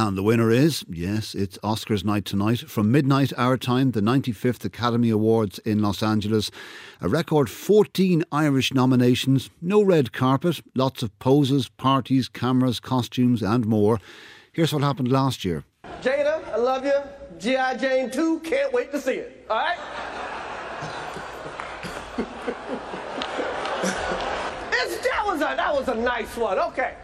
[0.00, 2.60] And the winner is, yes, it's Oscars night tonight.
[2.60, 6.52] From midnight our time, the 95th Academy Awards in Los Angeles.
[7.00, 13.66] A record 14 Irish nominations, no red carpet, lots of poses, parties, cameras, costumes, and
[13.66, 13.98] more.
[14.52, 15.64] Here's what happened last year.
[16.00, 16.94] Jada, I love you.
[17.40, 17.76] G.I.
[17.78, 19.46] Jane 2, can't wait to see it.
[19.50, 19.78] All right?
[25.02, 26.56] that, was a, that was a nice one.
[26.56, 26.94] Okay.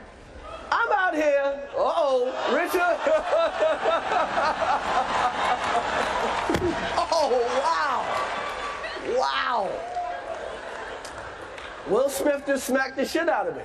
[1.04, 1.60] Out here.
[1.76, 2.80] Uh-oh, Richard.
[7.12, 7.28] oh,
[7.60, 8.00] wow.
[9.18, 9.68] Wow.
[11.90, 13.62] Will Smith just smacked the shit out of me.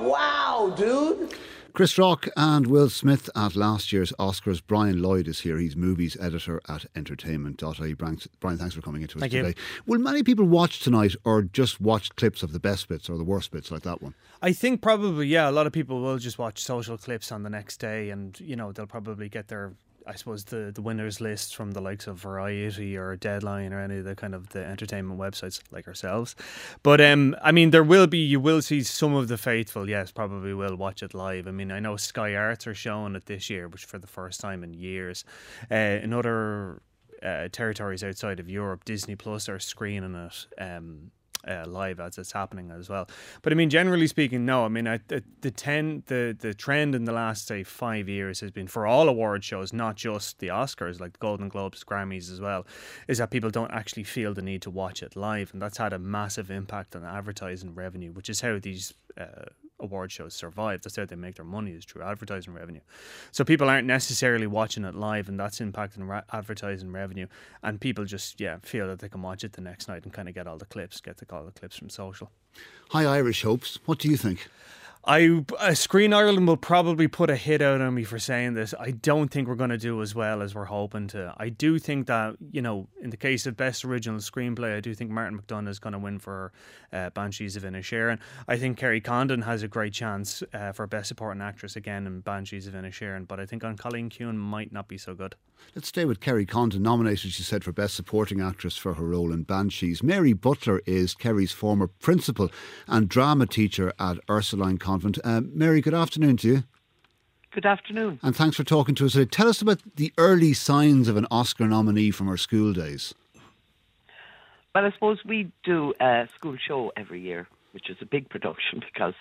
[0.00, 1.36] Wow, dude.
[1.76, 4.62] Chris Rock and Will Smith at last year's Oscars.
[4.66, 5.58] Brian Lloyd is here.
[5.58, 7.92] He's movies editor at entertainment.ie.
[7.92, 9.42] Brian, Brian, thanks for coming into us Thank you.
[9.42, 9.60] today.
[9.84, 13.24] Will many people watch tonight or just watch clips of the best bits or the
[13.24, 14.14] worst bits like that one?
[14.40, 15.50] I think probably yeah.
[15.50, 18.56] A lot of people will just watch social clips on the next day, and you
[18.56, 19.74] know they'll probably get their.
[20.06, 23.98] I suppose the, the winners list from the likes of Variety or Deadline or any
[23.98, 26.36] of the kind of the entertainment websites like ourselves,
[26.82, 30.12] but um, I mean there will be you will see some of the faithful yes
[30.12, 31.48] probably will watch it live.
[31.48, 34.40] I mean I know Sky Arts are showing it this year, which for the first
[34.40, 35.24] time in years.
[35.70, 36.82] Uh, in other
[37.22, 40.46] uh, territories outside of Europe, Disney Plus are screening it.
[40.58, 41.10] Um,
[41.46, 43.08] uh, live as it's happening as well.
[43.42, 44.64] But I mean, generally speaking, no.
[44.64, 48.40] I mean, I, the the ten the the trend in the last say five years
[48.40, 52.30] has been for all award shows, not just the Oscars, like the Golden Globes, Grammys
[52.30, 52.66] as well,
[53.08, 55.92] is that people don't actually feel the need to watch it live, and that's had
[55.92, 58.94] a massive impact on advertising revenue, which is how these.
[59.18, 59.46] Uh,
[59.86, 60.82] award shows survive.
[60.82, 62.80] That's how they make their money is through advertising revenue.
[63.32, 67.26] So people aren't necessarily watching it live, and that's impacting ra- advertising revenue.
[67.62, 70.28] And people just yeah feel that they can watch it the next night and kind
[70.28, 72.30] of get all the clips, get the, all the clips from social.
[72.90, 73.78] Hi, Irish hopes.
[73.84, 74.48] What do you think?
[75.08, 78.74] I uh, Screen Ireland will probably put a hit out on me for saying this.
[78.78, 81.32] I don't think we're going to do as well as we're hoping to.
[81.36, 84.94] I do think that you know, in the case of best original screenplay, I do
[84.94, 86.52] think Martin McDonagh is going to win for
[86.92, 88.18] uh, Banshees of Inisherin.
[88.48, 92.20] I think Kerry Condon has a great chance uh, for best supporting actress again in
[92.20, 95.36] Banshees of Inisherin, but I think on Cailín Ciúin might not be so good.
[95.74, 99.32] Let's stay with Kerry Condon, nominated, she said, for Best Supporting Actress for her role
[99.32, 100.02] in Banshees.
[100.02, 102.50] Mary Butler is Kerry's former principal
[102.86, 104.95] and drama teacher at Ursuline Convent.
[105.04, 106.64] Uh, Mary, good afternoon to you.
[107.52, 108.20] Good afternoon.
[108.22, 109.24] And thanks for talking to us today.
[109.24, 113.14] Tell us about the early signs of an Oscar nominee from her school days.
[114.74, 118.80] Well, I suppose we do a school show every year, which is a big production
[118.92, 119.14] because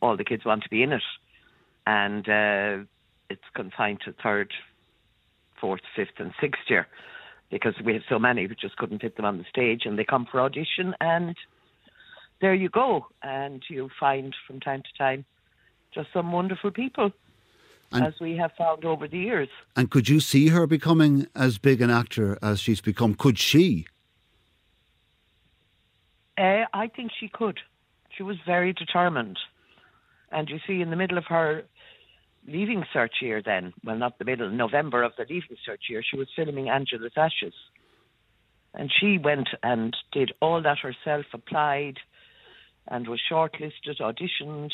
[0.00, 1.02] all the kids want to be in it.
[1.86, 2.84] And uh,
[3.28, 4.52] it's confined to third,
[5.60, 6.86] fourth, fifth, and sixth year
[7.50, 9.82] because we have so many, we just couldn't fit them on the stage.
[9.84, 11.36] And they come for audition, and
[12.40, 13.06] there you go.
[13.22, 15.24] And you find from time to time
[15.94, 17.12] just some wonderful people,
[17.92, 19.48] And- as we have found over the years.
[19.76, 23.14] And could you see her becoming as big an actor as she's become?
[23.14, 23.86] Could she?
[26.38, 27.60] Uh, I think she could.
[28.16, 29.38] She was very determined.
[30.32, 31.64] And you see, in the middle of her
[32.46, 36.16] leaving cert year, then, well, not the middle, November of the leaving cert year, she
[36.16, 37.54] was filming Angela's Ashes.
[38.72, 41.98] And she went and did all that herself, applied,
[42.88, 44.72] and was shortlisted, auditioned,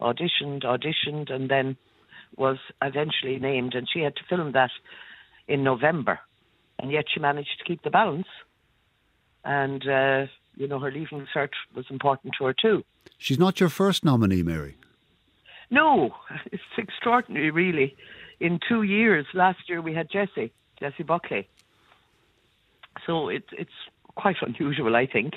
[0.00, 1.76] auditioned, auditioned, and then
[2.36, 3.74] was eventually named.
[3.74, 4.70] And she had to film that
[5.46, 6.20] in November.
[6.78, 8.28] And yet she managed to keep the balance.
[9.44, 10.26] And, uh,
[10.56, 12.84] you know, her leaving cert was important to her too.
[13.18, 14.76] She's not your first nominee, Mary.
[15.70, 16.14] No,
[16.52, 17.96] it's extraordinary, really.
[18.40, 21.48] In two years, last year we had Jessie, Jessie Buckley.
[23.06, 23.70] So it's it's
[24.14, 25.34] quite unusual, I think.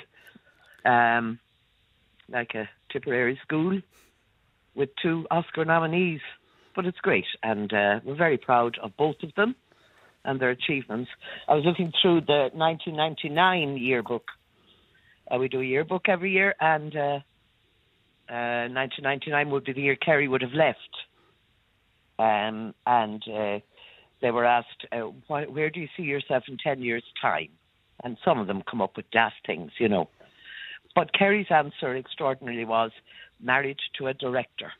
[0.84, 1.38] Um,
[2.32, 3.80] like a Tipperary school
[4.74, 6.20] with two Oscar nominees,
[6.74, 9.54] but it's great, and uh, we're very proud of both of them
[10.24, 11.10] and their achievements.
[11.48, 14.24] I was looking through the 1999 yearbook.
[15.30, 17.18] Uh, we do a yearbook every year, and uh,
[18.30, 20.78] uh, 1999 would be the year Kerry would have left.
[22.18, 23.58] Um, and uh,
[24.20, 27.48] they were asked, uh, where do you see yourself in 10 years' time?
[28.04, 30.08] And some of them come up with daft things, you know.
[30.94, 32.90] But Kerry's answer extraordinarily was
[33.40, 34.72] married to a director.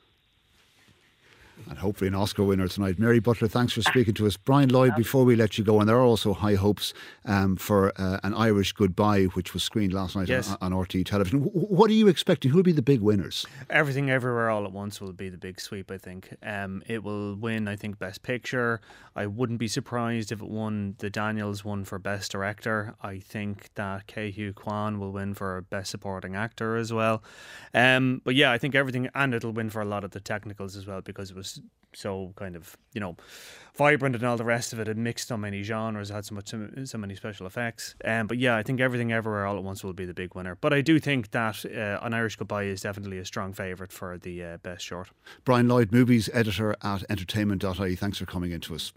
[1.69, 2.99] And hopefully an Oscar winner tonight.
[2.99, 4.37] Mary Butler, thanks for speaking to us.
[4.37, 6.93] Brian Lloyd, before we let you go, and there are also high hopes
[7.25, 10.54] um, for uh, an Irish Goodbye, which was screened last night yes.
[10.60, 11.40] on, on RTÉ television.
[11.40, 12.50] What are you expecting?
[12.50, 13.46] Who will be the big winners?
[13.70, 16.34] Everything Everywhere All at Once will be the big sweep, I think.
[16.43, 18.81] Um, it will win, I think, Best Picture.
[19.14, 22.94] I wouldn't be surprised if it won the Daniels one for Best Director.
[23.02, 27.22] I think that Ke Huy Quan will win for Best Supporting Actor as well.
[27.75, 30.76] Um, but yeah, I think everything, and it'll win for a lot of the technicals
[30.76, 31.61] as well because it was
[31.94, 33.17] so kind of you know
[33.77, 34.89] vibrant and all the rest of it.
[34.89, 36.55] It mixed so many genres, had so much
[36.85, 37.94] so many special effects.
[38.05, 40.56] Um, but yeah, I think everything everywhere all at once will be the big winner.
[40.61, 44.19] But I do think that uh, an Irish Goodbye is definitely a strong favourite for
[44.19, 45.09] the uh, best short.
[45.44, 47.97] Brian Lloyd, movies editor at entertainment.ie.
[47.97, 48.91] Thanks for coming in to us.